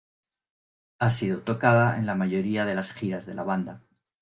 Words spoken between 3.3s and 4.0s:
la banda.